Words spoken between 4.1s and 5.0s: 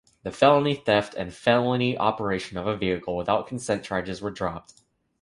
were dropped.